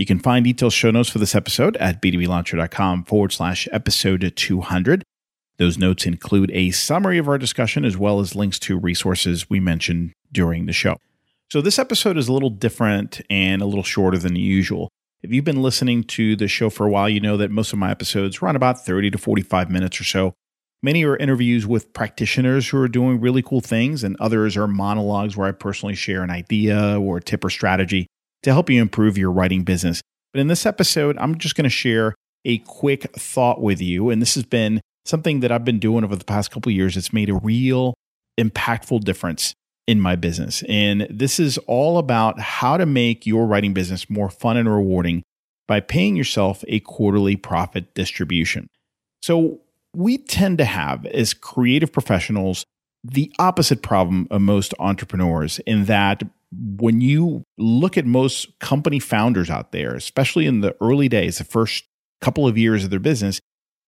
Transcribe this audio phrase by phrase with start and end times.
[0.00, 5.02] You can find detailed show notes for this episode at b2blauncher.com forward slash episode 200.
[5.58, 9.60] Those notes include a summary of our discussion as well as links to resources we
[9.60, 10.96] mentioned during the show.
[11.52, 14.88] So, this episode is a little different and a little shorter than usual.
[15.22, 17.78] If you've been listening to the show for a while, you know that most of
[17.78, 20.32] my episodes run about 30 to 45 minutes or so.
[20.82, 25.36] Many are interviews with practitioners who are doing really cool things, and others are monologues
[25.36, 28.06] where I personally share an idea or tip or strategy
[28.42, 30.00] to help you improve your writing business.
[30.32, 34.10] But in this episode, I'm just going to share a quick thought with you.
[34.10, 36.96] And this has been something that I've been doing over the past couple years.
[36.96, 37.94] It's made a real
[38.38, 39.54] impactful difference
[39.86, 40.62] in my business.
[40.68, 45.22] And this is all about how to make your writing business more fun and rewarding
[45.66, 48.68] by paying yourself a quarterly profit distribution.
[49.22, 49.60] So,
[49.94, 52.64] we tend to have, as creative professionals,
[53.02, 56.22] the opposite problem of most entrepreneurs in that
[56.52, 61.44] when you look at most company founders out there, especially in the early days, the
[61.44, 61.84] first
[62.20, 63.40] couple of years of their business,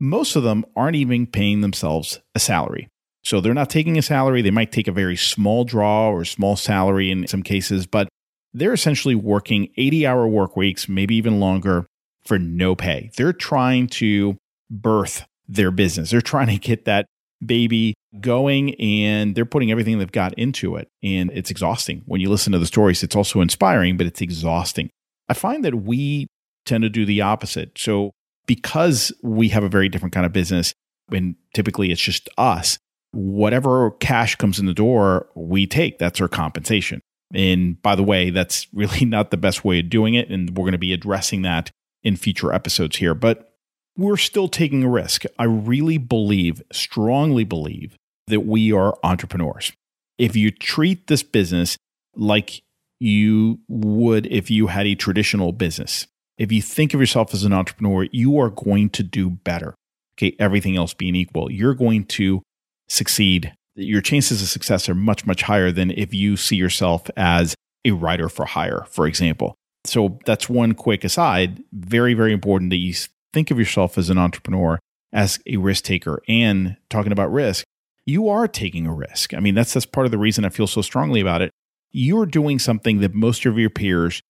[0.00, 2.88] most of them aren't even paying themselves a salary.
[3.24, 4.40] So they're not taking a salary.
[4.40, 8.08] They might take a very small draw or small salary in some cases, but
[8.54, 11.86] they're essentially working 80 hour work weeks, maybe even longer
[12.24, 13.10] for no pay.
[13.16, 14.36] They're trying to
[14.70, 16.10] birth their business.
[16.10, 17.06] They're trying to get that
[17.44, 20.88] baby going and they're putting everything they've got into it.
[21.02, 22.02] And it's exhausting.
[22.06, 24.90] When you listen to the stories, it's also inspiring, but it's exhausting.
[25.28, 26.28] I find that we
[26.64, 27.78] tend to do the opposite.
[27.78, 28.12] So,
[28.46, 30.72] because we have a very different kind of business,
[31.10, 32.78] and typically it's just us,
[33.12, 35.98] whatever cash comes in the door, we take.
[35.98, 37.00] That's our compensation.
[37.34, 40.28] And by the way, that's really not the best way of doing it.
[40.28, 41.70] And we're going to be addressing that
[42.02, 43.14] in future episodes here.
[43.14, 43.52] But
[43.96, 45.24] we're still taking a risk.
[45.38, 47.96] I really believe, strongly believe,
[48.28, 49.72] that we are entrepreneurs.
[50.18, 51.76] If you treat this business
[52.14, 52.62] like
[52.98, 56.06] you would if you had a traditional business,
[56.38, 59.74] if you think of yourself as an entrepreneur, you are going to do better.
[60.18, 62.42] Okay, everything else being equal, you're going to
[62.88, 63.52] succeed.
[63.74, 67.54] Your chances of success are much, much higher than if you see yourself as
[67.84, 69.54] a writer for hire, for example.
[69.84, 71.62] So that's one quick aside.
[71.72, 72.94] Very, very important that you
[73.32, 74.78] think of yourself as an entrepreneur,
[75.12, 76.22] as a risk taker.
[76.26, 77.64] And talking about risk,
[78.06, 79.34] you are taking a risk.
[79.34, 81.50] I mean, that's that's part of the reason I feel so strongly about it.
[81.90, 84.20] You're doing something that most of your peers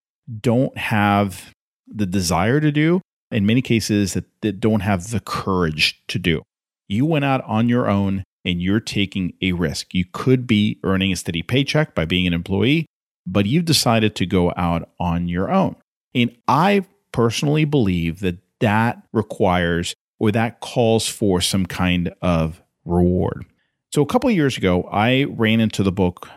[0.40, 1.52] don't have
[1.86, 3.00] the desire to do,
[3.30, 6.42] in many cases that, that don't have the courage to do.
[6.88, 9.92] You went out on your own and you're taking a risk.
[9.92, 12.86] You could be earning a steady paycheck by being an employee,
[13.26, 15.76] but you've decided to go out on your own.
[16.14, 23.44] And I personally believe that that requires or that calls for some kind of reward.
[23.92, 26.28] So a couple of years ago, I ran into the book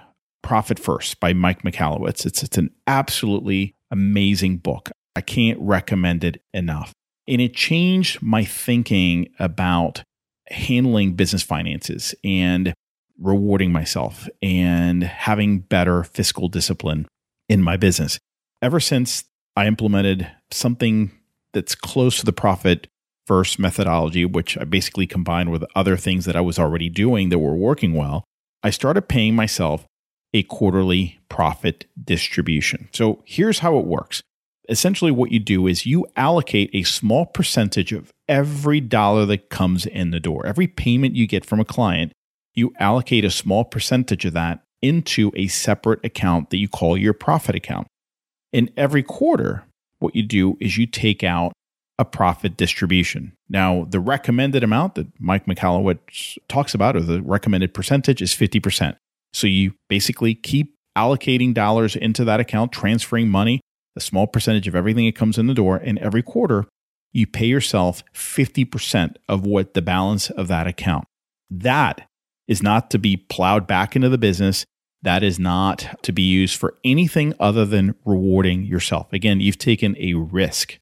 [0.41, 2.25] Profit First by Mike Michalowicz.
[2.25, 4.89] It's, it's an absolutely amazing book.
[5.15, 6.93] I can't recommend it enough.
[7.27, 10.03] And it changed my thinking about
[10.49, 12.73] handling business finances and
[13.19, 17.05] rewarding myself and having better fiscal discipline
[17.49, 18.17] in my business.
[18.61, 21.11] Ever since I implemented something
[21.53, 22.87] that's close to the profit
[23.29, 27.37] first methodology, which I basically combined with other things that I was already doing that
[27.37, 28.23] were working well,
[28.63, 29.85] I started paying myself
[30.33, 32.89] a quarterly profit distribution.
[32.91, 34.23] So here's how it works.
[34.67, 39.85] Essentially, what you do is you allocate a small percentage of every dollar that comes
[39.85, 40.47] in the door.
[40.47, 42.11] Every payment you get from a client,
[42.55, 47.13] you allocate a small percentage of that into a separate account that you call your
[47.13, 47.85] profit account.
[48.51, 49.65] In every quarter,
[49.99, 51.53] what you do is you take out
[51.99, 53.33] a profit distribution.
[53.49, 58.95] Now, the recommended amount that Mike Michalowicz talks about, or the recommended percentage, is 50%.
[59.33, 63.59] So you basically keep allocating dollars into that account, transferring money,
[63.97, 66.65] a small percentage of everything that comes in the door, and every quarter
[67.11, 71.05] you pay yourself 50% of what the balance of that account.
[71.49, 72.07] That
[72.47, 74.63] is not to be plowed back into the business.
[75.01, 79.11] That is not to be used for anything other than rewarding yourself.
[79.11, 80.77] Again, you've taken a risk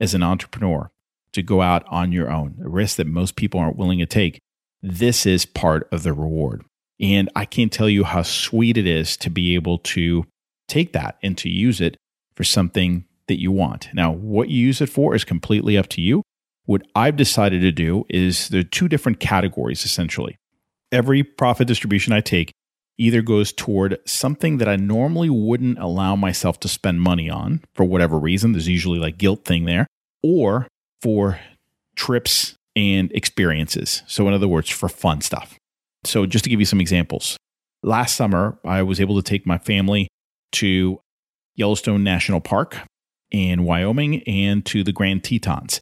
[0.00, 0.90] as an entrepreneur
[1.32, 4.40] to go out on your own, a risk that most people aren't willing to take.
[4.82, 6.64] This is part of the reward.
[6.98, 10.26] And I can't tell you how sweet it is to be able to
[10.68, 11.96] take that and to use it
[12.34, 13.88] for something that you want.
[13.94, 16.22] Now, what you use it for is completely up to you.
[16.66, 20.36] what I've decided to do is there are two different categories essentially.
[20.92, 22.52] Every profit distribution I take
[23.00, 27.84] either goes toward something that I normally wouldn't allow myself to spend money on for
[27.84, 28.52] whatever reason.
[28.52, 29.86] There's usually like guilt thing there,
[30.22, 30.68] or
[31.00, 31.40] for
[31.96, 34.02] trips and experiences.
[34.06, 35.56] So, in other words, for fun stuff.
[36.04, 37.38] So, just to give you some examples,
[37.82, 40.08] last summer I was able to take my family
[40.52, 41.00] to
[41.56, 42.80] Yellowstone National Park
[43.30, 45.80] in Wyoming and to the Grand Tetons.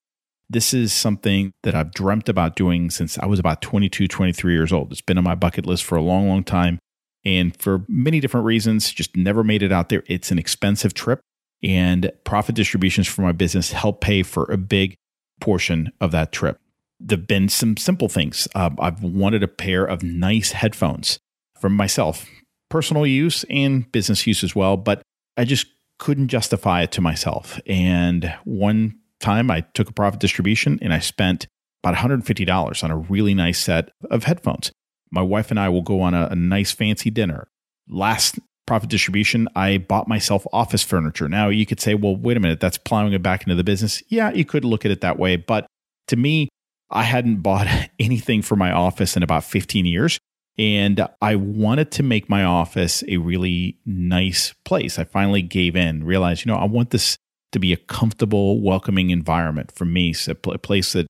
[0.49, 4.73] This is something that I've dreamt about doing since I was about 22, 23 years
[4.73, 4.93] old.
[4.93, 6.79] It's been on my bucket list for a long, long time.
[7.25, 10.03] And for many different reasons, just never made it out there.
[10.07, 11.21] It's an expensive trip,
[11.63, 14.95] and profit distributions for my business help pay for a big
[15.41, 16.59] portion of that trip.
[17.01, 18.49] There have been some simple things.
[18.55, 21.19] Uh, I've wanted a pair of nice headphones
[21.61, 22.27] for myself,
[22.69, 25.03] personal use and business use as well, but
[25.37, 25.67] I just
[25.99, 27.61] couldn't justify it to myself.
[27.67, 31.47] And one time I took a profit distribution and I spent
[31.83, 34.73] about $150 on a really nice set of headphones
[35.11, 37.49] my wife and I will go on a, a nice fancy dinner.
[37.89, 41.29] Last profit distribution, I bought myself office furniture.
[41.29, 44.03] Now you could say, well, wait a minute, that's plowing it back into the business.
[44.09, 45.37] Yeah, you could look at it that way.
[45.37, 45.67] But
[46.09, 46.49] to me,
[46.91, 47.67] I hadn't bought
[47.99, 50.19] anything for my office in about 15 years.
[50.59, 54.99] And I wanted to make my office a really nice place.
[54.99, 57.17] I finally gave in, realized, you know, I want this
[57.53, 61.07] to be a comfortable, welcoming environment for me, a place that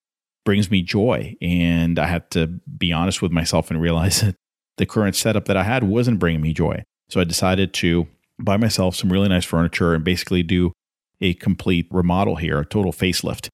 [0.48, 1.36] brings me joy.
[1.42, 4.34] And I had to be honest with myself and realize that
[4.78, 6.84] the current setup that I had wasn't bringing me joy.
[7.10, 8.08] So I decided to
[8.38, 10.72] buy myself some really nice furniture and basically do
[11.20, 13.48] a complete remodel here, a total facelift.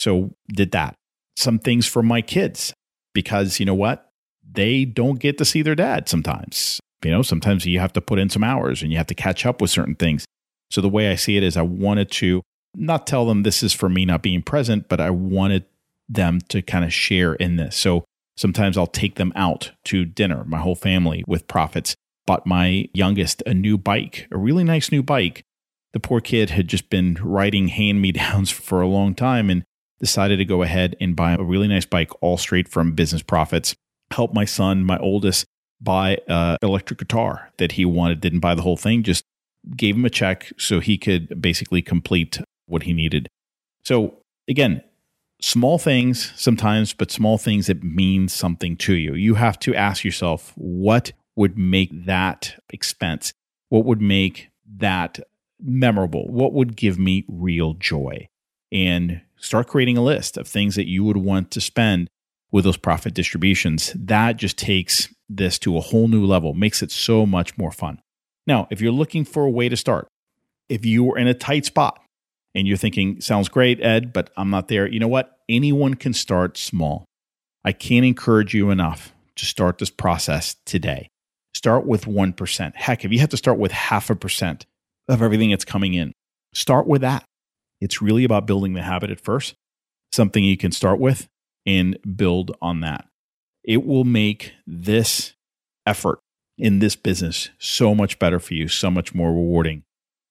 [0.00, 0.96] So did that.
[1.36, 2.74] Some things for my kids
[3.14, 4.10] because you know what?
[4.42, 6.80] They don't get to see their dad sometimes.
[7.04, 9.46] You know, sometimes you have to put in some hours and you have to catch
[9.46, 10.24] up with certain things.
[10.72, 12.42] So the way I see it is I wanted to
[12.74, 15.64] not tell them this is for me not being present, but I wanted
[16.10, 17.76] them to kind of share in this.
[17.76, 18.04] So
[18.36, 21.94] sometimes I'll take them out to dinner, my whole family with profits.
[22.26, 25.42] Bought my youngest a new bike, a really nice new bike.
[25.92, 29.64] The poor kid had just been riding hand me downs for a long time and
[29.98, 33.74] decided to go ahead and buy a really nice bike, all straight from business profits.
[34.10, 35.44] Help my son, my oldest,
[35.80, 38.20] buy an electric guitar that he wanted.
[38.20, 39.24] Didn't buy the whole thing, just
[39.76, 43.28] gave him a check so he could basically complete what he needed.
[43.84, 44.14] So
[44.48, 44.82] again,
[45.40, 49.14] small things sometimes, but small things that mean something to you.
[49.14, 53.32] You have to ask yourself what would make that expense?
[53.68, 55.20] What would make that
[55.60, 56.28] memorable?
[56.28, 58.28] What would give me real joy?
[58.72, 62.08] And start creating a list of things that you would want to spend
[62.52, 63.92] with those profit distributions.
[63.94, 68.00] That just takes this to a whole new level, makes it so much more fun.
[68.46, 70.08] Now, if you're looking for a way to start,
[70.68, 72.00] if you are in a tight spot,
[72.54, 74.88] and you're thinking, sounds great, Ed, but I'm not there.
[74.88, 75.38] You know what?
[75.48, 77.04] Anyone can start small.
[77.64, 81.08] I can't encourage you enough to start this process today.
[81.54, 82.74] Start with 1%.
[82.74, 84.66] Heck, if you have to start with half a percent
[85.08, 86.12] of everything that's coming in,
[86.54, 87.24] start with that.
[87.80, 89.54] It's really about building the habit at first,
[90.12, 91.26] something you can start with
[91.66, 93.06] and build on that.
[93.64, 95.34] It will make this
[95.86, 96.20] effort
[96.58, 99.82] in this business so much better for you, so much more rewarding.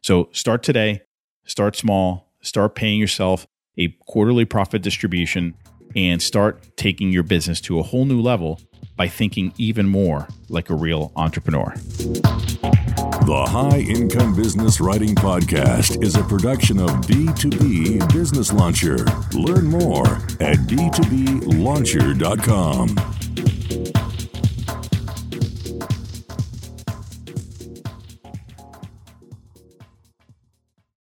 [0.03, 1.01] So start today
[1.49, 5.55] Start small, start paying yourself a quarterly profit distribution,
[5.95, 8.61] and start taking your business to a whole new level
[8.95, 11.73] by thinking even more like a real entrepreneur.
[13.25, 18.97] The High Income Business Writing Podcast is a production of B2B Business Launcher.
[19.33, 20.05] Learn more
[20.39, 23.18] at b2blauncher.com.